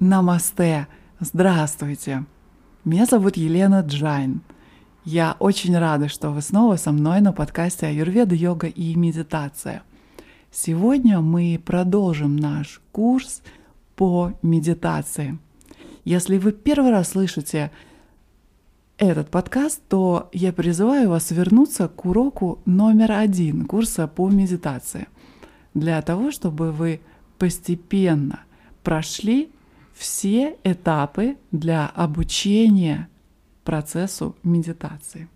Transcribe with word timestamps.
Намасте! 0.00 0.88
Здравствуйте! 1.20 2.24
Меня 2.84 3.06
зовут 3.06 3.36
Елена 3.36 3.80
Джайн. 3.80 4.40
Я 5.04 5.36
очень 5.38 5.78
рада, 5.78 6.08
что 6.08 6.30
вы 6.30 6.42
снова 6.42 6.74
со 6.74 6.90
мной 6.90 7.20
на 7.20 7.32
подкасте 7.32 7.86
Аюрведа, 7.86 8.34
йога 8.34 8.66
и 8.66 8.96
медитация. 8.96 9.84
Сегодня 10.50 11.20
мы 11.20 11.62
продолжим 11.64 12.34
наш 12.34 12.82
курс 12.90 13.40
по 13.94 14.32
медитации. 14.42 15.38
Если 16.04 16.38
вы 16.38 16.50
первый 16.50 16.90
раз 16.90 17.10
слышите 17.10 17.70
этот 18.98 19.30
подкаст, 19.30 19.80
то 19.88 20.28
я 20.32 20.52
призываю 20.52 21.08
вас 21.08 21.30
вернуться 21.30 21.86
к 21.86 22.04
уроку 22.04 22.58
номер 22.64 23.12
один 23.12 23.64
курса 23.64 24.08
по 24.08 24.28
медитации, 24.28 25.06
для 25.72 26.02
того, 26.02 26.32
чтобы 26.32 26.72
вы 26.72 27.00
постепенно 27.38 28.40
прошли 28.82 29.50
все 29.94 30.56
этапы 30.64 31.36
для 31.52 31.86
обучения 31.86 33.08
процессу 33.64 34.36
медитации. 34.42 35.28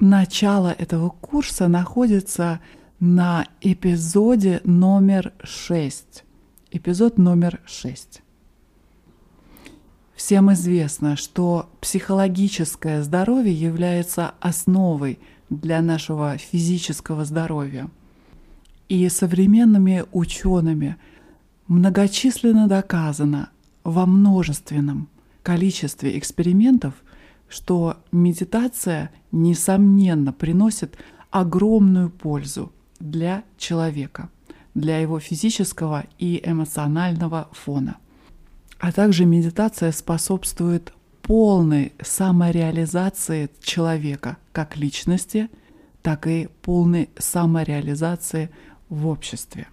Начало 0.00 0.68
этого 0.72 1.08
курса 1.08 1.68
находится 1.68 2.60
на 3.00 3.46
эпизоде 3.60 4.60
номер 4.64 5.32
6. 5.42 6.24
Эпизод 6.72 7.18
номер 7.18 7.60
6. 7.64 8.20
Всем 10.14 10.52
известно, 10.52 11.16
что 11.16 11.70
психологическое 11.80 13.02
здоровье 13.02 13.52
является 13.52 14.34
основой 14.40 15.18
для 15.50 15.80
нашего 15.80 16.36
физического 16.36 17.24
здоровья. 17.24 17.88
И 18.88 19.08
современными 19.08 20.04
учеными 20.12 20.96
многочисленно 21.68 22.68
доказано 22.68 23.50
во 23.84 24.06
множественном 24.06 25.08
количестве 25.42 26.18
экспериментов, 26.18 26.94
что 27.48 27.98
медитация, 28.10 29.10
несомненно, 29.30 30.32
приносит 30.32 30.96
огромную 31.30 32.10
пользу 32.10 32.72
для 32.98 33.44
человека, 33.58 34.30
для 34.74 34.98
его 34.98 35.20
физического 35.20 36.04
и 36.18 36.42
эмоционального 36.44 37.48
фона. 37.52 37.98
А 38.80 38.90
также 38.90 39.24
медитация 39.24 39.92
способствует 39.92 40.92
полной 41.22 41.92
самореализации 42.02 43.50
человека 43.62 44.38
как 44.52 44.76
личности, 44.76 45.48
так 46.02 46.26
и 46.26 46.48
полной 46.62 47.08
самореализации 47.16 48.50
в 48.88 49.06
обществе. 49.06 49.68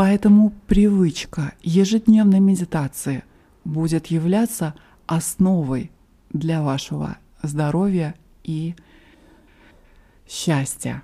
Поэтому 0.00 0.54
привычка 0.66 1.52
ежедневной 1.60 2.40
медитации 2.40 3.22
будет 3.66 4.06
являться 4.06 4.74
основой 5.06 5.90
для 6.30 6.62
вашего 6.62 7.18
здоровья 7.42 8.14
и 8.42 8.76
счастья. 10.26 11.02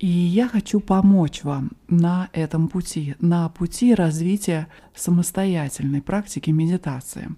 И 0.00 0.08
я 0.08 0.48
хочу 0.48 0.80
помочь 0.80 1.44
вам 1.44 1.70
на 1.86 2.28
этом 2.32 2.66
пути, 2.66 3.14
на 3.20 3.48
пути 3.50 3.94
развития 3.94 4.66
самостоятельной 4.96 6.02
практики 6.02 6.50
медитации. 6.50 7.28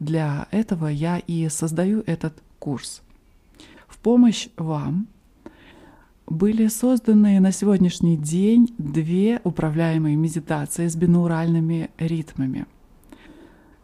Для 0.00 0.48
этого 0.50 0.88
я 0.88 1.18
и 1.18 1.48
создаю 1.48 2.02
этот 2.06 2.42
курс. 2.58 3.02
В 3.86 3.98
помощь 3.98 4.48
вам 4.56 5.06
были 6.26 6.66
созданы 6.66 7.38
на 7.40 7.52
сегодняшний 7.52 8.16
день 8.16 8.74
две 8.78 9.40
управляемые 9.44 10.16
медитации 10.16 10.88
с 10.88 10.96
бинауральными 10.96 11.90
ритмами, 11.98 12.66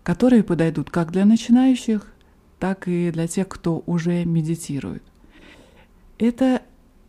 которые 0.02 0.42
подойдут 0.42 0.90
как 0.90 1.12
для 1.12 1.24
начинающих, 1.24 2.12
так 2.58 2.88
и 2.88 3.10
для 3.10 3.26
тех, 3.28 3.48
кто 3.48 3.82
уже 3.86 4.24
медитирует. 4.24 5.02
Это 6.18 6.62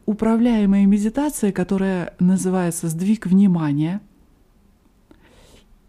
управляемая 0.06 0.86
медитация, 0.86 1.52
которая 1.52 2.14
называется 2.20 2.88
«Сдвиг 2.90 3.26
внимания». 3.26 4.02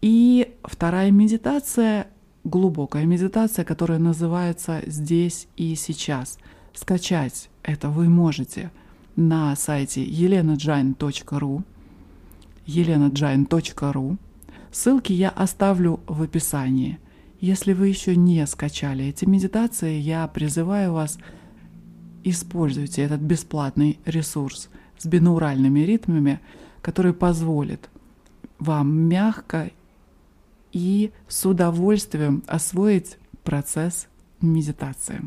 И 0.01 0.55
вторая 0.63 1.11
медитация— 1.11 2.07
глубокая 2.43 3.05
медитация, 3.05 3.65
которая 3.65 3.99
называется 3.99 4.81
«Здесь 4.85 5.47
и 5.55 5.75
сейчас». 5.75 6.37
Скачать 6.73 7.49
это 7.63 7.89
вы 7.89 8.09
можете 8.09 8.69
на 9.15 9.55
сайте 9.55 10.03
elenajain.ru 10.03 11.63
elenajain.ru 12.67 14.17
Ссылки 14.71 15.13
я 15.13 15.29
оставлю 15.29 16.01
в 16.07 16.21
описании. 16.21 16.99
Если 17.39 17.73
вы 17.73 17.87
еще 17.87 18.15
не 18.15 18.45
скачали 18.45 19.05
эти 19.05 19.25
медитации, 19.25 19.99
я 19.99 20.27
призываю 20.27 20.93
вас— 20.93 21.17
используйте 22.25 23.03
этот 23.03 23.21
бесплатный 23.21 23.99
ресурс 24.03 24.69
с 24.97 25.05
бинауральными 25.05 25.81
ритмами, 25.81 26.41
который 26.81 27.13
позволит 27.13 27.89
вам 28.57 29.07
мягко 29.07 29.71
и 30.71 31.11
с 31.27 31.45
удовольствием 31.45 32.43
освоить 32.47 33.17
процесс 33.43 34.07
медитации. 34.41 35.21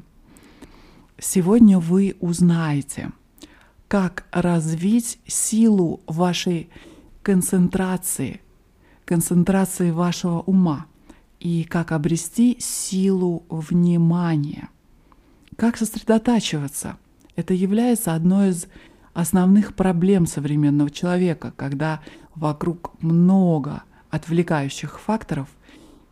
Сегодня 1.18 1.78
вы 1.78 2.16
узнаете, 2.20 3.12
как 3.88 4.26
развить 4.30 5.18
силу 5.26 6.00
вашей 6.06 6.68
концентрации, 7.22 8.40
концентрации 9.04 9.90
вашего 9.90 10.40
ума 10.40 10.86
и 11.40 11.64
как 11.64 11.92
обрести 11.92 12.56
силу 12.60 13.44
внимания– 13.48 14.68
как 15.58 15.76
сосредотачиваться? 15.76 16.98
Это 17.34 17.52
является 17.52 18.14
одной 18.14 18.50
из 18.50 18.68
основных 19.12 19.74
проблем 19.74 20.24
современного 20.28 20.88
человека, 20.88 21.52
когда 21.56 22.00
вокруг 22.36 22.92
много 23.02 23.82
отвлекающих 24.08 25.00
факторов, 25.00 25.48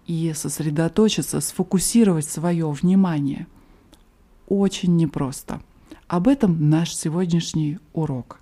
и 0.05 0.33
сосредоточиться, 0.35 1.41
сфокусировать 1.41 2.27
свое 2.27 2.69
внимание 2.71 3.47
очень 4.49 4.97
непросто. 4.97 5.61
Об 6.09 6.29
этом 6.29 6.71
наш 6.71 6.95
сегодняшний 6.95 7.79
урок. 7.93 8.41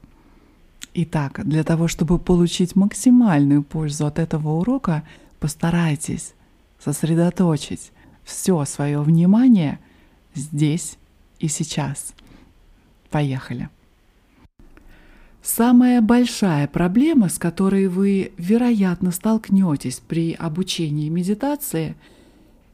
Итак, 0.95 1.41
для 1.45 1.65
того, 1.65 1.89
чтобы 1.89 2.19
получить 2.19 2.77
максимальную 2.77 3.63
пользу 3.63 4.07
от 4.07 4.19
этого 4.19 4.51
урока, 4.51 5.03
постарайтесь 5.41 6.35
сосредоточить 6.79 7.93
все 8.25 8.65
свое 8.65 9.01
внимание– 9.01 9.79
здесь 10.35 10.99
и 11.39 11.49
сейчас. 11.49 12.15
Поехали. 13.11 13.69
Самая 15.43 16.01
большая 16.01 16.67
проблема, 16.67 17.29
с 17.29 17.39
которой 17.39 17.89
вы, 17.89 18.33
вероятно, 18.39 19.11
столкнетесь 19.11 20.01
при 20.07 20.33
обучении 20.33 21.09
медитации, 21.09 21.97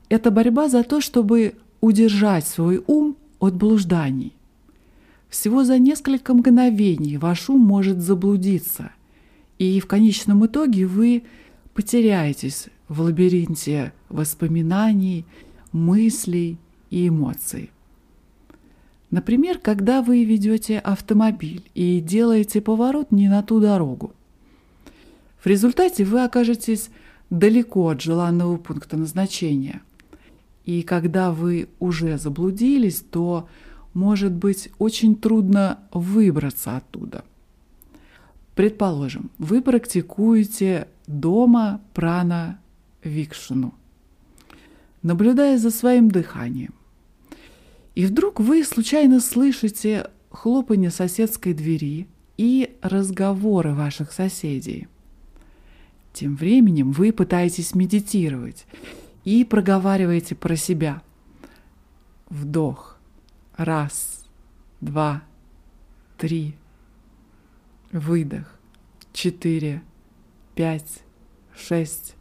это 0.08 0.30
борьба 0.30 0.68
за 0.68 0.84
то, 0.84 1.00
чтобы 1.00 1.56
удержать 1.80 2.46
свой 2.46 2.82
ум 2.86 3.16
от 3.40 3.54
блужданий. 3.54 4.34
Всего 5.30 5.62
за 5.62 5.78
несколько 5.78 6.34
мгновений 6.34 7.16
ваш 7.16 7.48
ум 7.48 7.60
может 7.60 8.00
заблудиться, 8.00 8.90
и 9.58 9.78
в 9.78 9.86
конечном 9.86 10.44
итоге 10.44 10.86
вы 10.86 11.22
потеряетесь 11.72 12.66
в 12.88 13.00
лабиринте 13.00 13.92
воспоминаний, 14.08 15.24
мыслей 15.70 16.58
и 16.90 17.06
эмоций. 17.06 17.70
Например, 19.12 19.58
когда 19.58 20.02
вы 20.02 20.24
ведете 20.24 20.80
автомобиль 20.80 21.62
и 21.74 22.00
делаете 22.00 22.60
поворот 22.60 23.12
не 23.12 23.28
на 23.28 23.44
ту 23.44 23.60
дорогу. 23.60 24.12
В 25.42 25.46
результате 25.46 26.04
вы 26.04 26.24
окажетесь 26.24 26.90
далеко 27.30 27.88
от 27.88 28.00
желанного 28.00 28.56
пункта 28.56 28.96
назначения. 28.96 29.80
И 30.64 30.82
когда 30.82 31.30
вы 31.30 31.68
уже 31.78 32.18
заблудились, 32.18 33.00
то 33.00 33.48
может 33.94 34.32
быть 34.32 34.70
очень 34.78 35.16
трудно 35.16 35.80
выбраться 35.92 36.76
оттуда. 36.76 37.24
Предположим, 38.54 39.30
вы 39.38 39.62
практикуете 39.62 40.88
дома 41.06 41.80
прана 41.94 42.60
викшину, 43.02 43.74
наблюдая 45.02 45.58
за 45.58 45.70
своим 45.70 46.10
дыханием. 46.10 46.74
И 47.94 48.06
вдруг 48.06 48.40
вы 48.40 48.64
случайно 48.64 49.20
слышите 49.20 50.10
хлопанье 50.30 50.90
соседской 50.90 51.54
двери 51.54 52.06
и 52.36 52.76
разговоры 52.82 53.74
ваших 53.74 54.12
соседей. 54.12 54.88
Тем 56.12 56.36
временем 56.36 56.92
вы 56.92 57.12
пытаетесь 57.12 57.74
медитировать 57.74 58.66
и 59.24 59.44
проговариваете 59.44 60.34
про 60.34 60.56
себя. 60.56 61.02
Вдох. 62.28 62.89
Раз, 63.60 64.24
два, 64.80 65.22
три. 66.16 66.54
Выдох. 67.92 68.58
Четыре, 69.12 69.82
пять, 70.54 71.02
шесть, 71.54 72.16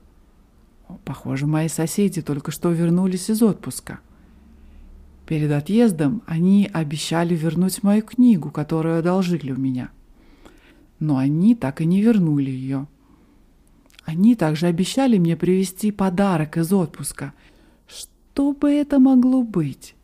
Похоже, 1.05 1.47
мои 1.47 1.69
соседи 1.69 2.21
только 2.21 2.51
что 2.51 2.71
вернулись 2.71 3.29
из 3.29 3.41
отпуска. 3.41 4.01
Перед 5.27 5.49
отъездом 5.53 6.23
они 6.27 6.69
обещали 6.73 7.35
вернуть 7.35 7.83
мою 7.83 8.01
книгу, 8.01 8.51
которую 8.51 8.99
одолжили 8.99 9.53
у 9.53 9.57
меня. 9.57 9.91
Но 10.99 11.15
они 11.15 11.55
так 11.55 11.79
и 11.79 11.85
не 11.85 12.01
вернули 12.01 12.51
ее. 12.51 12.85
Они 14.03 14.35
также 14.35 14.67
обещали 14.67 15.17
мне 15.17 15.37
привезти 15.37 15.91
подарок 15.91 16.57
из 16.57 16.73
отпуска. 16.73 17.33
Что 17.87 18.51
бы 18.51 18.71
это 18.71 18.99
могло 18.99 19.41
быть? 19.41 19.95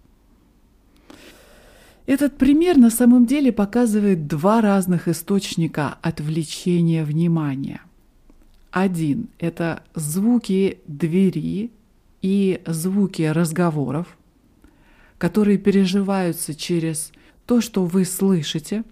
Этот 2.06 2.38
пример 2.38 2.78
на 2.78 2.92
самом 2.92 3.26
деле 3.26 3.52
показывает 3.52 4.28
два 4.28 4.62
разных 4.62 5.08
источника 5.08 5.98
отвлечения 6.02 7.04
внимания. 7.04 7.82
Один– 8.70 9.30
это 9.40 9.84
звуки 9.96 10.80
двери 10.86 11.72
и 12.22 12.62
звуки 12.68 13.24
разговоров, 13.24 14.18
которые 15.18 15.58
переживаются 15.58 16.54
через 16.54 17.12
то, 17.48 17.62
что 17.62 17.86
вы 17.86 18.06
слышите. 18.06 18.84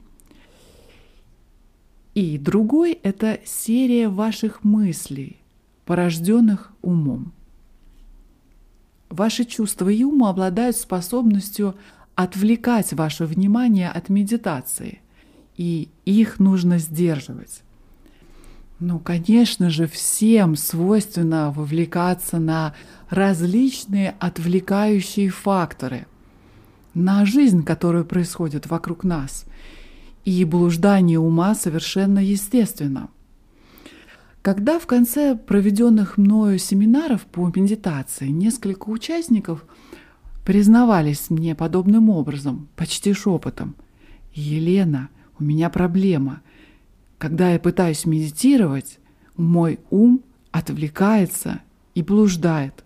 И 2.16 2.38
другой– 2.38 2.94
это 3.04 3.40
серия 3.46 4.10
ваших 4.10 4.64
мыслей, 4.64 5.38
порожденных 5.86 6.72
умом. 6.82 7.32
Ваши 9.10 9.46
чувства 9.46 9.90
и 9.90 10.04
ум 10.04 10.24
обладают 10.24 10.76
способностью 10.78 11.76
отвлекать 12.16 12.94
ваше 12.94 13.26
внимание 13.26 13.90
от 13.90 14.10
медитации, 14.10 15.02
и 15.58 15.90
их 16.06 16.40
нужно 16.40 16.78
сдерживать. 16.78 17.62
Ну, 18.80 19.00
конечно 19.00 19.70
же, 19.70 19.88
всем 19.88 20.56
свойственно 20.56 21.52
вовлекаться 21.52 22.40
на 22.40 22.74
различные 23.10 24.16
отвлекающие 24.20 25.30
факторы, 25.30 26.06
на 26.94 27.26
жизнь, 27.26 27.64
которая 27.64 28.04
происходит 28.04 28.68
вокруг 28.68 29.04
нас. 29.04 29.46
И 30.26 30.44
блуждание 30.46 31.20
ума 31.20 31.56
совершенно 31.56 32.20
естественно. 32.20 33.10
Когда 34.42 34.80
в 34.80 34.88
конце 34.88 35.36
проведенных 35.36 36.18
мною 36.18 36.60
семинаров 36.60 37.22
по 37.22 37.48
медитации 37.48 38.28
несколько 38.28 38.90
участников– 38.90 39.66
признавались 40.46 41.30
мне 41.30 41.56
подобным 41.56 42.10
образом, 42.10 42.68
почти 42.76 43.14
шепотом. 43.14 43.76
«Елена, 44.34 45.10
у 45.40 45.44
меня 45.44 45.70
проблема. 45.70 46.42
Когда 47.18 47.52
я 47.52 47.60
пытаюсь 47.60 48.06
медитировать, 48.06 49.00
мой 49.38 49.80
ум 49.90 50.22
отвлекается 50.52 51.62
и 51.96 52.02
блуждает». 52.02 52.84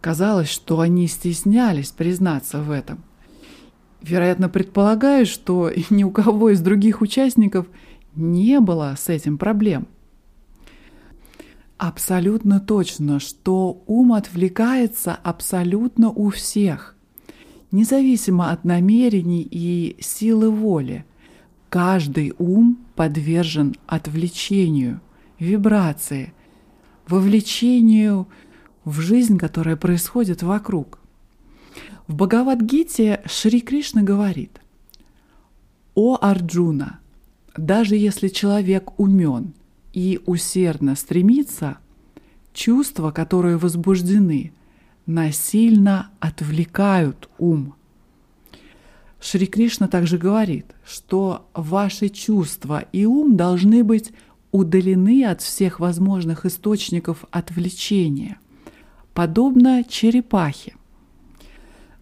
Казалось, 0.00 0.48
что 0.48 0.80
они 0.80 1.06
стеснялись 1.08 1.90
признаться 1.90 2.62
в 2.62 2.70
этом. 2.70 3.04
Вероятно, 4.00 4.48
предполагаю, 4.48 5.26
что 5.26 5.70
ни 5.90 6.04
у 6.04 6.10
кого 6.10 6.50
из 6.50 6.60
других 6.60 7.00
участников 7.00 7.66
не 8.14 8.60
было 8.60 8.94
с 8.98 9.08
этим 9.08 9.38
проблем– 9.38 9.86
Абсолютно 11.80 12.60
точно, 12.60 13.20
что 13.20 13.82
ум 13.86 14.12
отвлекается 14.12 15.14
абсолютно 15.14 16.10
у 16.10 16.28
всех, 16.28 16.94
независимо 17.72 18.50
от 18.50 18.64
намерений 18.64 19.48
и 19.50 19.96
силы 19.98 20.50
воли. 20.50 21.06
Каждый 21.70 22.34
ум 22.36 22.76
подвержен 22.96 23.76
отвлечению, 23.86 25.00
вибрации, 25.38 26.34
вовлечению 27.08 28.28
в 28.84 29.00
жизнь, 29.00 29.38
которая 29.38 29.76
происходит 29.76 30.42
вокруг. 30.42 30.98
В 32.06 32.14
Бхагавадгите 32.14 33.22
Шри 33.24 33.62
Кришна 33.62 34.02
говорит, 34.02 34.60
«О 35.94 36.18
Арджуна, 36.20 37.00
даже 37.56 37.96
если 37.96 38.28
человек 38.28 39.00
умен– 39.00 39.54
и 39.92 40.20
усердно 40.26 40.94
стремиться, 40.94 41.78
чувства, 42.52 43.10
которые 43.10 43.56
возбуждены, 43.56 44.52
насильно 45.06 46.10
отвлекают 46.20 47.28
ум. 47.38 47.74
Шри 49.20 49.46
Кришна 49.46 49.88
также 49.88 50.16
говорит, 50.16 50.66
что 50.84 51.48
ваши 51.54 52.08
чувства 52.08 52.84
и 52.92 53.04
ум 53.04 53.36
должны 53.36 53.84
быть 53.84 54.12
удалены 54.50 55.24
от 55.24 55.42
всех 55.42 55.78
возможных 55.78 56.46
источников 56.46 57.24
отвлечения, 57.30 58.38
подобно 59.14 59.84
черепахе. 59.84 60.74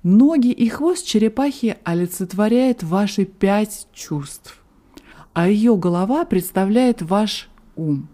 Ноги 0.05 0.53
и 0.53 0.69
хвост 0.69 1.05
черепахи 1.05 1.77
олицетворяет 1.83 2.85
ваши 2.85 3.25
пять 3.25 3.89
чувств, 3.93 4.63
а 5.33 5.49
ее 5.49 5.77
голова 5.77 6.25
представляет 6.25 7.03
ваш 7.03 7.51
ум. 7.79 8.09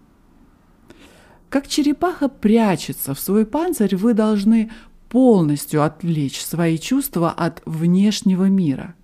Как 1.49 1.69
черепаха 1.69 2.28
прячется 2.28 3.14
в 3.14 3.20
свой 3.20 3.46
панцирь, 3.46 3.96
вы 3.96 4.14
должны 4.14 4.70
полностью 5.08 5.82
отвлечь 5.82 6.40
свои 6.40 6.78
чувства 6.78 7.31
от 7.31 7.62
внешнего 7.64 8.46
мира 8.46 8.94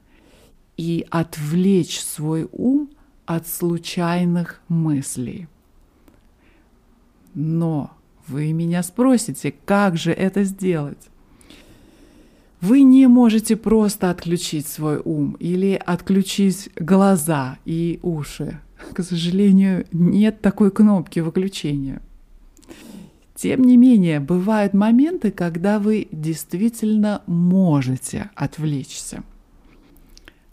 и 0.76 1.06
отвлечь 1.10 2.00
свой 2.00 2.48
ум 2.50 2.90
от 3.26 3.46
случайных 3.46 4.60
мыслей. 4.68 5.46
Но 7.34 7.92
вы 8.26 8.52
меня 8.52 8.82
спросите, 8.82 9.54
как 9.64 9.96
же 9.96 10.10
это 10.10 10.42
сделать? 10.42 11.08
Вы 12.60 12.82
не 12.82 13.06
можете 13.06 13.56
просто 13.56 14.10
отключить 14.10 14.66
свой 14.66 15.00
ум 15.02 15.36
или 15.38 15.80
отключить 15.86 16.70
глаза 16.76 17.58
и 17.64 18.00
уши 18.02 18.60
к 18.94 19.02
сожалению, 19.02 19.86
нет 19.92 20.40
такой 20.40 20.70
кнопки 20.70 21.20
выключения. 21.20 22.00
Тем 23.34 23.62
не 23.62 23.76
менее, 23.76 24.20
бывают 24.20 24.74
моменты, 24.74 25.30
когда 25.30 25.78
вы 25.78 26.08
действительно 26.12 27.22
можете 27.26 28.30
отвлечься. 28.34 29.22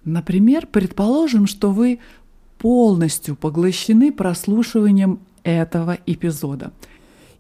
Например, 0.06 0.68
предположим, 0.68 1.48
что 1.48 1.72
вы 1.72 2.00
полностью 2.60 3.36
поглощены 3.36 4.12
прослушиванием 4.12 5.20
этого 5.44 5.98
эпизода. 6.06 6.72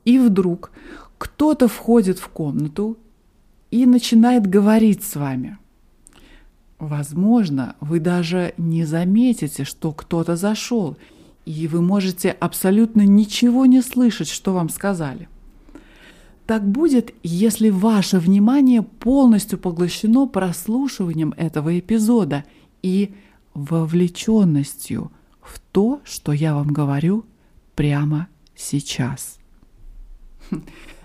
И 0.03 0.19
вдруг 0.19 0.71
кто-то 1.17 1.67
входит 1.67 2.19
в 2.19 2.27
комнату 2.27 2.97
и 3.71 3.85
начинает 3.85 4.47
говорить 4.47 5.03
с 5.03 5.15
вами– 5.15 5.57
Возможно, 6.79 7.75
вы 7.79 7.99
даже 7.99 8.53
не 8.57 8.85
заметите, 8.85 9.63
что 9.63 9.91
кто-то 9.91 10.35
зашел, 10.35 10.97
и 11.45 11.67
вы 11.67 11.81
можете 11.81 12.29
абсолютно 12.29 13.01
ничего 13.01 13.65
не 13.65 13.81
слышать, 13.81 14.27
что 14.29 14.53
вам 14.53 14.69
сказали. 14.69 15.27
Так 16.45 16.65
будет, 16.67 17.13
если 17.23 17.69
ваше 17.69 18.19
внимание 18.19 18.83
полностью 18.83 19.57
поглощено 19.57 20.27
прослушиванием 20.27 21.33
этого 21.35 21.77
эпизода 21.77 22.45
и 22.83 23.15
вовлеченностью 23.53 25.11
в 25.41 25.59
то, 25.59 25.99
что 26.03 26.31
я 26.31 26.53
вам 26.53 26.67
говорю 26.67 27.25
прямо 27.75 28.27
сейчас. 28.55 29.39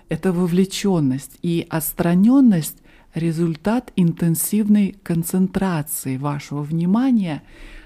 Это 0.07 0.31
вовлеченность 0.31 1.31
и 1.41 1.65
отстраненность 1.67 2.82
результат 3.13 3.91
интенсивной 3.95 4.95
концентрации 5.03 6.17
вашего 6.17 6.61
внимания 6.61 7.43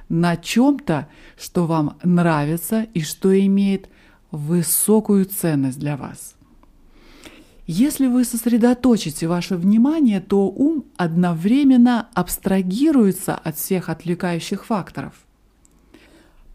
на 0.10 0.38
чем-то, 0.38 1.08
что 1.38 1.66
вам 1.66 1.98
нравится 2.04 2.88
и 2.94 3.02
что 3.02 3.38
имеет 3.38 3.90
высокую 4.32 5.26
ценность 5.26 5.80
для 5.80 5.98
вас. 5.98 6.36
Если 7.66 8.08
вы 8.08 8.24
сосредоточите 8.24 9.28
ваше 9.28 9.58
внимание, 9.58 10.22
то 10.22 10.48
ум 10.48 10.86
одновременно 10.96 12.08
абстрагируется 12.14 13.36
от 13.36 13.58
всех 13.58 13.90
отвлекающих 13.90 14.66
факторов. 14.66 15.14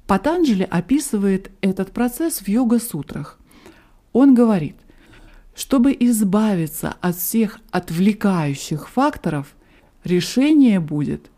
Патанджали 0.06 0.66
описывает 0.68 1.50
этот 1.60 1.92
процесс 1.92 2.38
в 2.38 2.48
йога-сутрах. 2.48 3.38
Он 4.12 4.34
говорит– 4.34 4.76
чтобы 5.54 5.96
избавиться 5.98 6.96
от 7.00 7.16
всех 7.16 7.60
отвлекающих 7.70 8.88
факторов, 8.88 9.54
решение 10.04 10.80
будет 10.80 11.30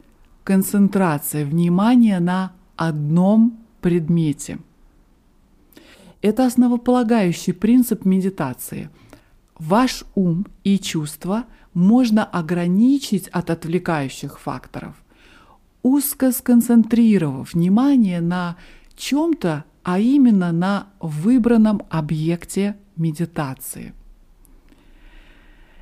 концентрация 0.44 1.44
внимания 1.44 2.20
на 2.20 2.52
одном 2.76 3.58
предмете. 3.80 4.58
Это 6.22 6.46
основополагающий 6.46 7.52
принцип 7.52 8.04
медитации. 8.04 8.88
Ваш 9.58 10.04
ум 10.14 10.46
и 10.64 10.78
чувства 10.78 11.44
можно 11.74 12.24
ограничить 12.24 13.28
от 13.28 13.50
отвлекающих 13.50 14.38
факторов, 14.40 14.94
узко 15.82 16.32
сконцентрировав 16.32 17.52
внимание 17.52 18.20
на 18.20 18.56
чем-то, 18.96 19.64
а 19.82 19.98
именно 19.98 20.52
на 20.52 20.88
выбранном 21.00 21.82
объекте 21.90 22.76
медитации. 22.96 23.92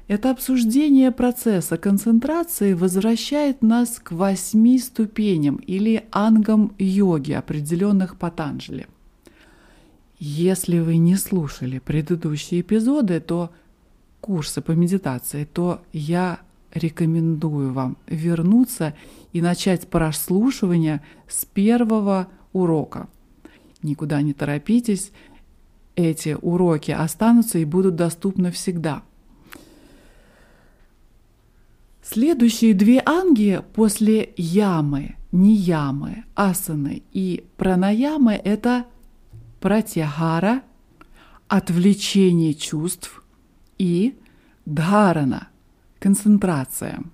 Это 0.09 0.31
обсуждение 0.31 1.11
процесса 1.13 1.79
концентрации 1.79 2.75
возвращает 2.75 3.63
нас 3.63 3.99
к 3.99 4.13
восьми 4.13 4.79
ступеням 4.79 5.57
или 5.57 6.05
ангам 6.11 6.75
йоги, 6.79 7.33
определенных 7.33 8.17
Патанджали. 8.17 8.89
Если 10.19 10.79
вы 10.79 10.99
не 10.99 11.17
слушали 11.17 11.79
предыдущие 11.79 12.61
эпизоды, 12.61 13.21
то 13.21 13.51
курсы 14.21 14.61
по 14.61 14.73
медитации, 14.73 15.45
то 15.45 15.83
я 15.93 16.41
рекомендую 16.73 17.73
вам 17.73 17.97
вернуться 18.07 18.95
и 19.33 19.41
начать 19.41 19.89
прослушивание 19.89 21.03
с 21.29 21.45
первого 21.45 22.29
урока. 22.53 23.09
Никуда 23.83 24.23
не 24.23 24.33
торопитесь, 24.33 25.13
эти 25.97 26.37
уроки 26.41 26.91
останутся 26.91 27.59
и 27.59 27.65
будут 27.65 27.97
доступны 27.97 28.51
всегда. 28.51 29.03
Следующие 32.03 32.75
две 32.75 33.01
анги 33.05 33.63
после 33.75 34.35
ямы, 34.37 35.15
ниямы, 35.31 36.25
асаны 36.35 37.05
и 37.13 37.45
пранаямы– 37.57 38.33
это 38.45 38.87
пратягара, 39.61 40.63
отвлечение 41.47 42.55
чувств 42.55 43.23
и 43.79 44.17
дхарана, 44.67 45.49
концентрация. 46.01 47.05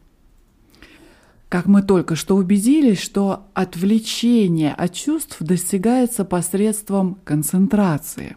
Как 1.50 1.66
мы 1.66 1.82
только 1.82 2.16
что 2.16 2.36
убедились, 2.36 3.00
что 3.00 3.46
отвлечение 3.52 4.72
от 4.72 4.94
чувств 4.94 5.36
достигается 5.40 6.24
посредством 6.24 7.18
концентрации. 7.24 8.36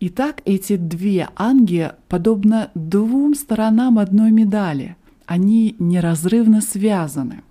Итак, 0.00 0.42
эти 0.44 0.76
две 0.76 1.28
анги 1.36 1.92
подобно 2.08 2.70
двум 2.74 3.34
сторонам 3.34 4.00
одной 4.00 4.32
медали. 4.32 4.96
Они 5.26 5.74
неразрывно 5.78 6.60
связаны. 6.60 7.42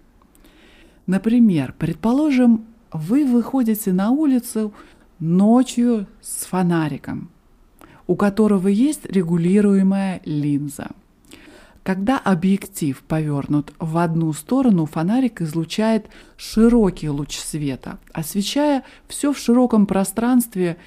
Например, 1.08 1.74
предположим, 1.78 2.66
вы 2.92 3.26
выходите 3.26 3.92
на 3.92 4.12
улицу 4.12 4.74
ночью 5.20 6.08
с 6.22 6.46
фонариком, 6.46 7.30
у 8.08 8.16
которого 8.16 8.68
есть 8.68 9.06
регулируемая 9.06 10.22
линза– 10.26 10.92
когда 11.84 12.18
объектив 12.18 13.04
повернут 13.04 13.74
в 13.78 13.98
одну 13.98 14.32
сторону, 14.32 14.86
фонарик 14.86 15.42
излучает 15.42 16.08
широкий 16.38 17.10
луч 17.10 17.38
света, 17.38 18.00
освещая 18.14 18.84
все 19.10 19.34
в 19.34 19.38
широком 19.38 19.86
пространстве 19.86 20.78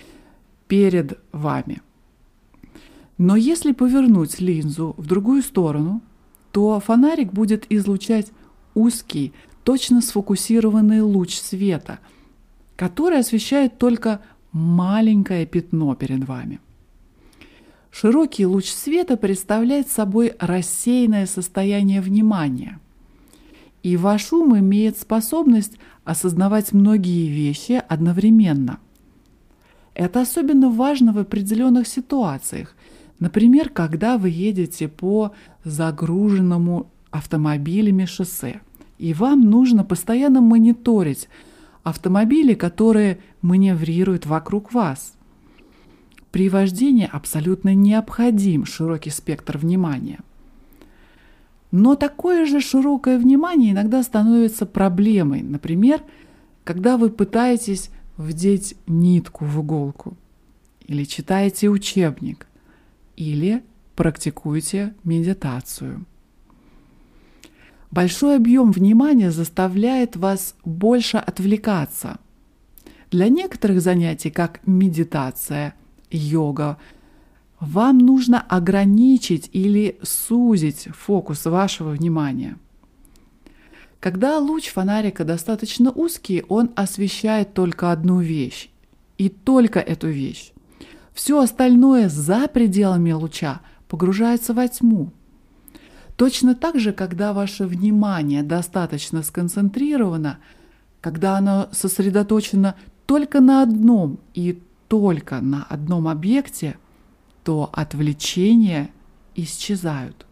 перед 0.68 1.18
вами. 1.32 1.82
Но 3.18 3.36
если 3.36 3.72
повернуть 3.72 4.40
линзу 4.40 4.94
в 4.96 5.06
другую 5.06 5.42
сторону, 5.42 6.00
то 6.56 6.80
фонарик 6.80 7.34
будет 7.34 7.66
излучать 7.68 8.32
узкий, 8.74 9.34
точно 9.62 10.00
сфокусированный 10.00 11.02
луч 11.02 11.34
света, 11.34 11.98
который 12.76 13.18
освещает 13.18 13.76
только 13.76 14.22
маленькое 14.52 15.44
пятно 15.44 15.94
перед 15.94 16.26
вами. 16.26 16.60
Широкий 17.90 18.46
луч 18.46 18.70
света 18.70 19.18
представляет 19.18 19.90
собой 19.90 20.32
рассеянное 20.38 21.26
состояние 21.26 22.00
внимания. 22.00 22.80
И 23.82 23.98
ваш 23.98 24.32
ум 24.32 24.58
имеет 24.58 24.96
способность 24.98 25.76
осознавать 26.04 26.72
многие 26.72 27.28
вещи 27.28 27.82
одновременно. 27.86 28.78
Это 29.92 30.22
особенно 30.22 30.70
важно 30.70 31.12
в 31.12 31.18
определенных 31.18 31.86
ситуациях. 31.86 32.74
Например, 33.18 33.70
когда 33.70 34.18
вы 34.18 34.28
едете 34.30 34.88
по 34.88 35.32
загруженному 35.64 36.90
автомобилями 37.10 38.04
шоссе, 38.04 38.60
и 38.98 39.14
вам 39.14 39.42
нужно 39.50 39.84
постоянно 39.84 40.40
мониторить 40.40 41.28
автомобили, 41.82 42.54
которые 42.54 43.20
маневрируют 43.42 44.26
вокруг 44.26 44.72
вас. 44.72 45.14
При 46.32 46.48
вождении 46.48 47.08
абсолютно 47.10 47.74
необходим 47.74 48.66
широкий 48.66 49.10
спектр 49.10 49.56
внимания. 49.56 50.18
Но 51.70 51.94
такое 51.94 52.46
же 52.46 52.60
широкое 52.60 53.18
внимание 53.18 53.72
иногда 53.72 54.02
становится 54.02 54.66
проблемой. 54.66 55.42
Например, 55.42 56.02
когда 56.64 56.96
вы 56.96 57.10
пытаетесь 57.10 57.90
вдеть 58.16 58.76
нитку 58.86 59.44
в 59.44 59.62
иголку, 59.62 60.16
или 60.86 61.04
читаете 61.04 61.68
учебник, 61.68 62.46
или 63.16 63.62
практикуете 63.94 64.94
медитацию. 65.04 66.04
Большой 67.90 68.36
объем 68.36 68.72
внимания 68.72 69.30
заставляет 69.30 70.16
вас 70.16 70.54
больше 70.64 71.16
отвлекаться. 71.16 72.18
Для 73.10 73.28
некоторых 73.28 73.80
занятий, 73.80 74.30
как 74.30 74.60
медитация– 74.66 75.74
йога, 76.10 76.78
вам 77.60 77.98
нужно 77.98 78.40
ограничить 78.40 79.48
или 79.52 79.98
сузить 80.02 80.88
фокус 80.94 81.46
вашего 81.46 81.90
внимания. 81.90 82.58
Когда 84.00 84.38
луч 84.38 84.68
фонарика 84.68 85.24
достаточно 85.24 85.90
узкий, 85.90 86.44
он 86.48 86.70
освещает 86.76 87.54
только 87.54 87.92
одну 87.92 88.20
вещь, 88.20 88.68
и 89.16 89.28
только 89.28 89.80
эту 89.80 90.08
вещь. 90.08 90.52
Все 91.16 91.40
остальное 91.40 92.10
за 92.10 92.46
пределами 92.46 93.10
луча 93.12 93.62
погружается 93.88 94.52
во 94.52 94.68
тьму. 94.68 95.12
Точно 96.16 96.54
так 96.54 96.78
же, 96.78 96.92
когда 96.92 97.32
ваше 97.32 97.64
внимание 97.64 98.42
достаточно 98.42 99.22
сконцентрировано, 99.22 100.40
когда 101.00 101.38
оно 101.38 101.70
сосредоточено 101.72 102.74
только 103.06 103.40
на 103.40 103.62
одном 103.62 104.18
и 104.34 104.60
только 104.88 105.40
на 105.40 105.64
одном 105.64 106.06
объекте, 106.06 106.76
то 107.44 107.70
отвлечения 107.72 108.90
исчезают. 109.34 110.26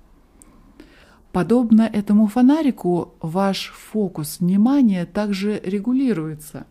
Подобно 1.32 1.88
этому 1.90 2.26
фонарику, 2.26 3.14
ваш 3.22 3.72
фокус 3.74 4.38
внимания 4.40 5.06
также 5.06 5.62
регулируется. 5.64 6.66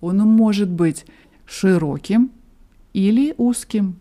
Он 0.00 0.18
может 0.18 0.68
быть 0.68 1.06
широким 1.46 2.32
или 2.96 3.34
узким. 3.36 3.96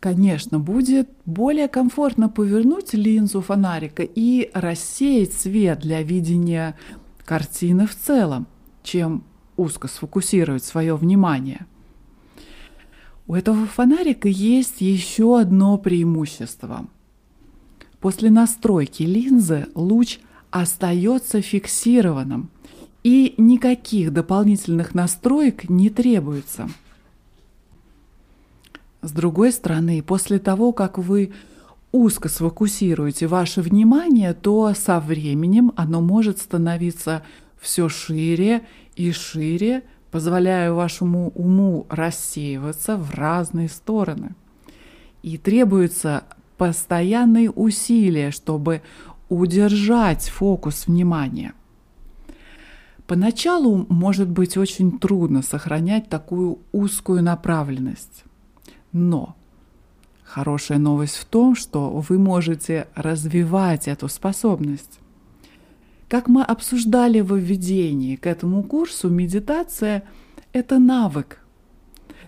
Конечно, 0.00 0.58
будет 0.58 1.08
более 1.26 1.68
комфортно 1.68 2.28
повернуть 2.28 2.92
линзу 2.92 3.40
фонарика 3.40 4.02
и 4.02 4.50
рассеять 4.52 5.32
свет 5.32 5.78
для 5.78 6.02
видения 6.02 6.76
картины 7.24 7.86
в 7.86 7.94
целом, 7.94 8.48
чем 8.82 9.22
узко 9.56 9.86
сфокусировать 9.86 10.64
свое 10.64 10.96
внимание. 10.96 11.66
У 13.28 13.34
этого 13.34 13.64
фонарика 13.66 14.28
есть 14.28 14.80
еще 14.80 15.38
одно 15.38 15.78
преимущество. 15.78 16.88
После 18.00 18.30
настройки 18.30 19.04
линзы 19.04 19.68
луч 19.76 20.18
остается 20.50 21.40
фиксированным, 21.40 22.50
и 23.04 23.34
никаких 23.38 24.12
дополнительных 24.12 24.96
настроек 24.96 25.68
не 25.68 25.90
требуется. 25.90 26.68
С 29.06 29.12
другой 29.12 29.52
стороны, 29.52 30.02
после 30.02 30.40
того, 30.40 30.72
как 30.72 30.98
вы 30.98 31.32
узко 31.92 32.28
сфокусируете 32.28 33.28
ваше 33.28 33.60
внимание, 33.62 34.34
то 34.34 34.74
со 34.74 34.98
временем 34.98 35.72
оно 35.76 36.00
может 36.00 36.40
становиться 36.40 37.22
все 37.56 37.88
шире 37.88 38.66
и 38.96 39.12
шире, 39.12 39.84
позволяя 40.10 40.72
вашему 40.72 41.30
уму 41.36 41.86
рассеиваться 41.88 42.96
в 42.96 43.14
разные 43.14 43.68
стороны. 43.68 44.34
И 45.22 45.38
требуется 45.38 46.24
постоянные 46.58 47.48
усилия, 47.48 48.32
чтобы 48.32 48.82
удержать 49.28 50.24
фокус 50.24 50.88
внимания. 50.88 51.52
Поначалу 53.06 53.86
может 53.88 54.28
быть 54.28 54.56
очень 54.56 54.98
трудно 54.98 55.42
сохранять 55.42 56.08
такую 56.08 56.58
узкую 56.72 57.22
направленность. 57.22 58.25
Но 58.98 59.36
хорошая 60.24 60.78
новость 60.78 61.16
в 61.16 61.26
том, 61.26 61.54
что 61.54 61.90
вы 61.90 62.18
можете 62.18 62.88
развивать 62.94 63.88
эту 63.88 64.08
способность. 64.08 65.00
Как 66.08 66.28
мы 66.28 66.42
обсуждали 66.42 67.20
в 67.20 67.36
введении 67.36 68.16
к 68.16 68.26
этому 68.26 68.62
курсу, 68.62 69.10
медитация— 69.10 70.04
это 70.54 70.78
навык, 70.78 71.40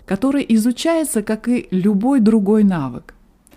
который 0.04 0.44
изучается, 0.50 1.22
как 1.22 1.48
и 1.48 1.68
любой 1.70 2.20
другой 2.20 2.64
навык. 2.64 3.14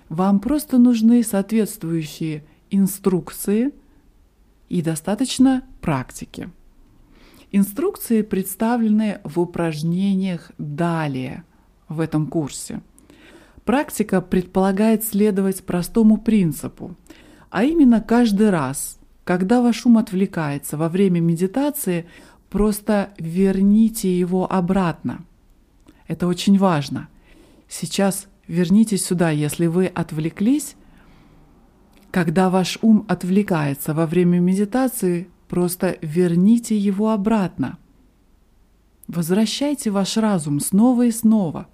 Вам 0.08 0.40
просто 0.40 0.78
нужны 0.78 1.22
соответствующие 1.22 2.46
инструкции 2.70 3.74
и 4.70 4.82
достаточно 4.82 5.64
практики. 5.82 6.50
Инструкции 7.52 8.22
представлены 8.22 9.20
в 9.26 9.38
упражнениях 9.38 10.54
далее 10.58 11.44
в 11.90 12.00
этом 12.00 12.28
курсе. 12.28 12.82
Практика 13.66 14.22
предполагает 14.22 15.04
следовать 15.04 15.64
простому 15.64 16.18
принципу, 16.18 16.96
а 17.50 17.64
именно 17.64 18.02
каждый 18.02 18.50
раз, 18.50 18.98
когда 19.24 19.62
ваш 19.62 19.86
ум 19.86 19.98
отвлекается 19.98 20.78
во 20.78 20.90
время 20.90 21.20
медитации, 21.20 22.08
просто 22.50 23.14
верните 23.18 24.18
его 24.18 24.52
обратно. 24.52 25.26
Это 26.08 26.28
очень 26.28 26.58
важно. 26.58 27.08
Сейчас 27.70 28.28
вернитесь 28.48 29.06
сюда, 29.06 29.30
если 29.30 29.68
вы 29.68 29.86
отвлеклись. 29.86 30.76
Когда 32.10 32.50
ваш 32.50 32.80
ум 32.82 33.06
отвлекается 33.08 33.94
во 33.94 34.06
время 34.06 34.40
медитации, 34.40 35.30
просто 35.48 35.98
верните 36.02 36.78
его 36.78 37.12
обратно. 37.12 37.78
Возвращайте 39.08 39.92
ваш 39.92 40.18
разум 40.18 40.60
снова 40.60 41.06
и 41.06 41.12
снова. 41.12 41.68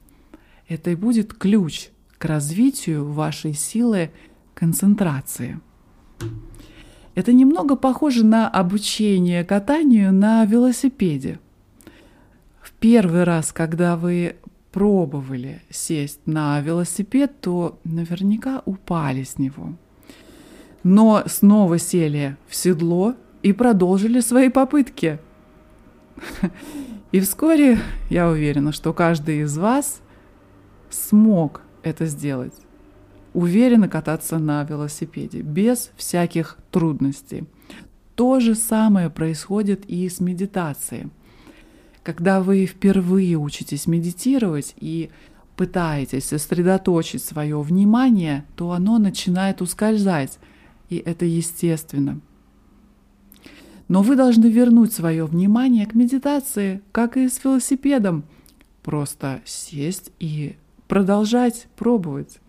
Это 0.68 0.92
и 0.92 0.96
будет 0.96 1.34
ключ 1.34 1.90
к 2.18 2.26
развитию 2.26 3.10
вашей 3.10 3.54
силы 3.54 4.12
концентрации. 4.54 5.60
Это 7.16 7.34
немного 7.34 7.76
похоже 7.76 8.26
на 8.26 8.50
обучение 8.50 9.44
катанию 9.44 10.14
на 10.14 10.46
велосипеде. 10.46 11.40
В 12.62 12.72
первый 12.74 13.24
раз, 13.24 13.52
когда 13.54 13.98
вы 13.98 14.36
пробовали 14.72 15.62
сесть 15.70 16.20
на 16.26 16.60
велосипед, 16.60 17.40
то 17.42 17.80
наверняка 17.84 18.62
упали 18.66 19.24
с 19.24 19.40
него. 19.40 19.74
Но 20.84 21.24
снова 21.26 21.80
сели 21.80 22.38
в 22.48 22.56
седло 22.56 23.16
и 23.42 23.54
продолжили 23.54 24.20
свои 24.20 24.50
попытки. 24.50 25.20
И 27.12 27.20
вскоре 27.22 27.80
я 28.10 28.30
уверена, 28.30 28.72
что 28.74 28.94
каждый 28.94 29.42
из 29.42 29.58
вас 29.58 30.02
смог 30.90 31.62
это 31.84 32.06
сделать. 32.06 32.54
Уверенно 33.34 33.88
кататься 33.88 34.40
на 34.40 34.64
велосипеде, 34.64 35.42
без 35.42 35.92
всяких 35.96 36.58
трудностей. 36.72 37.46
То 38.16 38.40
же 38.40 38.56
самое 38.56 39.10
происходит 39.10 39.86
и 39.86 40.10
с 40.10 40.20
медитацией. 40.20 41.10
Когда 42.04 42.42
вы 42.42 42.66
впервые 42.66 43.36
учитесь 43.38 43.86
медитировать 43.86 44.74
и 44.78 45.12
пытаетесь 45.56 46.26
сосредоточить 46.26 47.24
свое 47.24 47.60
внимание, 47.62 48.46
то 48.56 48.72
оно 48.72 48.98
начинает 48.98 49.62
ускользать, 49.62 50.40
и 50.90 50.98
это 50.98 51.26
естественно. 51.26 52.22
Но 53.88 54.02
вы 54.02 54.16
должны 54.16 54.48
вернуть 54.48 54.94
свое 54.94 55.26
внимание 55.26 55.86
к 55.86 55.96
медитации, 55.96 56.82
как 56.92 57.18
и 57.18 57.28
с 57.30 57.44
велосипедом. 57.44 58.24
Просто 58.84 59.42
сесть 59.46 60.12
и 60.20 60.56
продолжать 60.88 61.68
пробовать. 61.76 62.40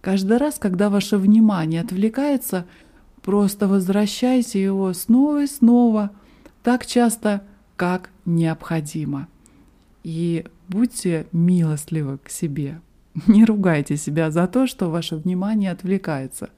Каждый 0.00 0.38
раз, 0.38 0.58
когда 0.58 0.88
ваше 0.88 1.16
внимание 1.16 1.80
отвлекается, 1.80 2.66
просто 3.22 3.66
возвращайте 3.66 4.62
его 4.62 4.92
снова 4.92 5.42
и 5.42 5.46
снова, 5.46 6.10
так 6.62 6.86
часто, 6.86 7.42
как 7.76 8.10
необходимо. 8.24 9.28
И 10.04 10.46
будьте 10.68 11.26
милостливы 11.32 12.18
к 12.18 12.28
себе. 12.28 12.80
Не 13.26 13.44
ругайте 13.44 13.96
себя 13.96 14.30
за 14.30 14.46
то, 14.46 14.66
что 14.66 14.90
ваше 14.90 15.16
внимание 15.16 15.72
отвлекается. 15.72 16.50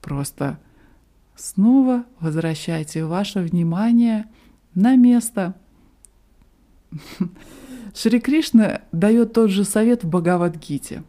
Просто 0.00 0.58
снова 1.34 2.04
возвращайте 2.20 3.04
ваше 3.04 3.40
внимание 3.40 4.26
на 4.74 4.96
место. 4.96 5.54
Шри 7.94 8.20
Кришна 8.20 8.82
дает 8.92 9.32
тот 9.32 9.50
же 9.50 9.64
совет 9.64 10.04
в 10.04 10.08
Бхагавадгите. 10.08 11.02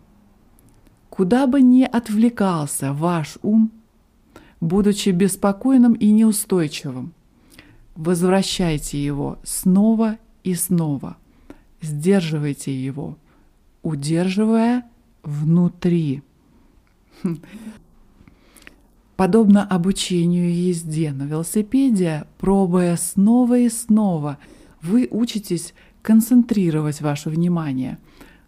Куда 1.10 1.48
бы 1.48 1.62
ни 1.62 1.84
отвлекался 1.84 2.94
ваш 2.94 3.38
ум, 3.42 3.72
будучи 4.62 5.10
беспокойным 5.10 5.94
и 5.94 6.12
неустойчивым, 6.12 7.14
возвращайте 7.96 9.04
его 9.04 9.40
снова 9.44 10.18
и 10.44 10.54
снова, 10.54 11.18
сдерживайте 11.82 12.74
его, 12.74 13.18
удерживая 13.84 14.86
внутри. 15.24 16.24
Подобно 19.18 19.66
обучению 19.66 20.56
езде 20.56 21.12
на 21.12 21.24
велосипеде, 21.24 22.26
пробуя 22.38 22.96
снова 22.96 23.58
и 23.60 23.68
снова, 23.68 24.38
вы 24.82 25.08
учитесь 25.12 25.74
концентрировать 26.02 27.02
ваше 27.02 27.30
внимание, 27.30 27.98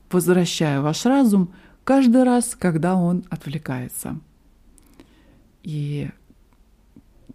возвращая 0.10 0.82
ваш 0.82 1.06
разум 1.06 1.54
каждый 1.84 2.24
раз, 2.24 2.56
когда 2.58 2.96
он 2.96 3.24
отвлекается. 3.30 4.20
И 5.63 6.10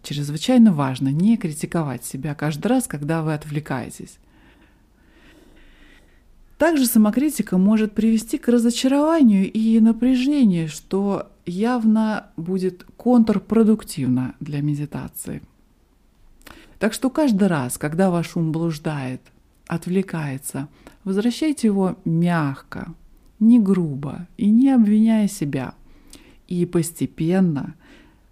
чрезвычайно 0.02 0.72
важно 0.72 1.09
не 1.09 1.37
критиковать 1.37 2.04
себя 2.04 2.35
каждый 2.35 2.68
раз, 2.68 2.87
когда 2.87 3.22
вы 3.22 3.35
отвлекаетесь. 3.35 4.18
Также 6.59 6.87
самокритика 6.87 7.59
может 7.59 7.92
привести 7.92 8.38
к 8.38 8.48
разочарованию 8.48 9.50
и 9.50 9.78
напряжению, 9.78 10.68
что 10.68 11.30
явно 11.44 12.28
будет 12.37 12.85
контрпродуктивно 12.96 14.35
для 14.40 14.62
медитации. 14.62 15.42
Так 16.78 16.92
что 16.92 17.10
каждый 17.10 17.48
раз, 17.48 17.78
когда 17.78 18.10
ваш 18.10 18.36
ум 18.36 18.52
блуждает, 18.52 19.22
отвлекается, 19.66 20.68
возвращайте 21.04 21.68
его 21.68 21.96
мягко, 22.04 22.94
не 23.40 23.58
грубо 23.58 24.26
и 24.36 24.50
не 24.50 24.70
обвиняя 24.70 25.28
себя. 25.28 25.74
И 26.48 26.64
постепенно, 26.66 27.74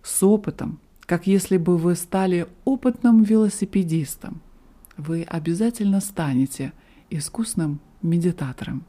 с 0.02 0.22
опытом, 0.22 0.78
как 1.07 1.26
если 1.26 1.57
бы 1.57 1.76
вы 1.76 1.96
стали 1.96 2.46
опытным 2.64 3.22
велосипедистом, 3.22 4.40
вы 4.96 5.22
обязательно 5.22 6.00
станете 6.00 6.72
искусным 7.11 7.80
медитатором. 8.02 8.85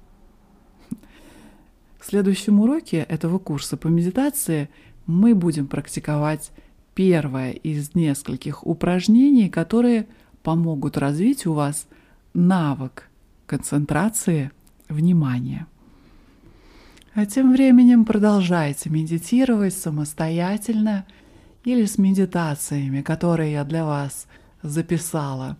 В 1.99 2.05
следующем 2.05 2.59
уроке 2.59 2.97
этого 2.97 3.39
курса 3.39 3.77
по 3.77 3.87
медитации 3.87 4.69
мы 5.07 5.33
будем 5.33 5.67
практиковать 5.67 6.51
первое 6.95 7.51
из 7.51 7.93
нескольких 7.93 8.65
упражнений, 8.65 9.49
которые 9.49 10.07
помогут 10.41 10.97
развить 10.97 11.45
у 11.45 11.53
вас 11.53 11.87
навык 12.33 13.09
концентрации 13.45 14.51
внимания. 14.89 15.67
А 17.13 17.25
тем 17.25 17.51
временем 17.51 18.05
продолжайте 18.05 18.89
медитировать 18.89 19.73
самостоятельно 19.73 21.05
или 21.63 21.85
с 21.85 21.97
медитациями, 21.97 23.01
которые 23.01 23.53
я 23.53 23.63
для 23.63 23.85
вас 23.85 24.27
записала 24.61 25.57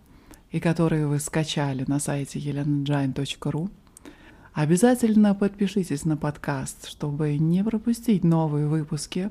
и 0.50 0.60
которые 0.60 1.06
вы 1.06 1.18
скачали 1.18 1.84
на 1.86 1.98
сайте 1.98 2.38
elenajain.ru. 2.38 3.70
Обязательно 4.52 5.34
подпишитесь 5.34 6.04
на 6.04 6.16
подкаст, 6.16 6.88
чтобы 6.88 7.36
не 7.36 7.62
пропустить 7.62 8.24
новые 8.24 8.66
выпуски. 8.66 9.30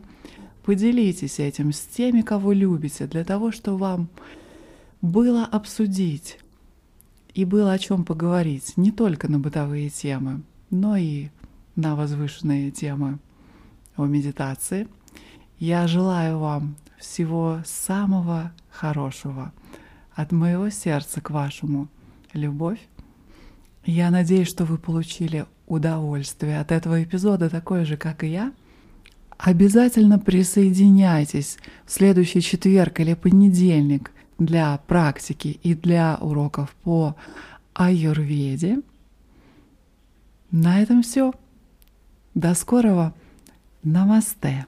Поделитесь 0.65 1.37
этим 1.37 1.71
с 1.71 1.79
теми, 1.79 2.21
кого 2.21 2.51
любите, 2.51 3.05
для 3.05 3.23
того, 3.23 3.51
чтобы 3.51 3.77
вам 3.77 4.09
было 4.99 5.45
обсудить 5.45 6.39
и 7.35 7.45
было 7.45 7.71
о 7.71 7.77
чем 7.77 8.03
поговорить 8.03 8.75
не 8.75 8.91
только 8.91 9.27
на 9.27 9.37
бытовые 9.37 9.91
темы, 9.91 10.41
но 10.71 10.97
и 10.97 11.29
на 11.75 11.95
возвышенные 11.95 12.71
темы 12.71 13.19
о 13.95 14.05
медитации. 14.05 14.87
Я 15.59 15.85
желаю 15.85 16.39
вам 16.39 16.77
всего 16.97 17.59
самого 17.63 18.51
хорошего 18.71 19.53
от 20.15 20.31
моего 20.31 20.71
сердца 20.71 21.21
к 21.21 21.29
вашему. 21.29 21.89
Любовь. 22.33 22.79
Я 23.85 24.09
надеюсь, 24.09 24.49
что 24.49 24.65
вы 24.65 24.79
получили 24.79 25.45
удовольствие 25.67 26.59
от 26.59 26.71
этого 26.71 27.03
эпизода, 27.03 27.51
такое 27.51 27.85
же, 27.85 27.97
как 27.97 28.23
и 28.23 28.29
я. 28.29 28.51
Обязательно 29.37 30.17
присоединяйтесь 30.17 31.57
в 31.85 31.91
следующий 31.91 32.41
четверг 32.41 32.99
или 32.99 33.13
понедельник 33.13 34.11
для 34.37 34.77
практики 34.87 35.59
и 35.61 35.75
для 35.75 36.17
уроков 36.21 36.75
по 36.83 37.15
аюрведе. 37.73 38.81
На 40.51 40.81
этом 40.81 41.03
все. 41.03 41.33
До 42.33 42.53
скорого. 42.53 43.13
Намасте. 43.83 44.65